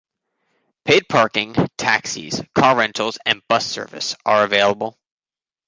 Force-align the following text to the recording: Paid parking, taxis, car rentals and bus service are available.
Paid 0.83 1.09
parking, 1.09 1.53
taxis, 1.77 2.41
car 2.55 2.75
rentals 2.75 3.19
and 3.23 3.47
bus 3.47 3.67
service 3.67 4.15
are 4.25 4.43
available. 4.43 4.97